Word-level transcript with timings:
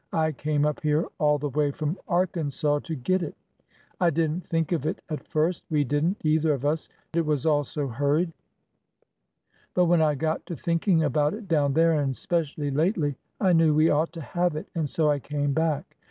I 0.13 0.31
came 0.31 0.65
up 0.65 0.79
here 0.81 1.05
all 1.19 1.37
the 1.37 1.49
way 1.51 1.69
from 1.69 1.95
Arkansas 2.07 2.79
to 2.79 2.95
get 2.95 3.21
it. 3.21 3.35
I 3.99 4.09
did 4.09 4.31
n't 4.31 4.47
think 4.47 4.71
of 4.71 4.87
it 4.87 4.99
at 5.09 5.27
first— 5.27 5.63
we 5.69 5.83
did 5.83 6.03
n't, 6.03 6.17
either 6.25 6.53
of 6.53 6.65
us— 6.65 6.89
it 7.13 7.23
was 7.23 7.45
all 7.45 7.63
so 7.63 7.87
hurried; 7.87 8.33
but 9.75 9.85
when 9.85 10.01
I 10.01 10.15
got 10.15 10.43
to 10.47 10.55
thinking 10.55 11.03
about 11.03 11.35
it 11.35 11.47
down 11.47 11.73
there— 11.73 11.91
and 11.99 12.17
specially 12.17 12.71
lately— 12.71 13.15
I 13.39 13.53
knew 13.53 13.75
we 13.75 13.91
ought 13.91 14.11
to 14.13 14.21
have 14.21 14.55
it, 14.55 14.67
and 14.73 14.89
so 14.89 15.11
I 15.11 15.19
came 15.19 15.53
back. 15.53 15.95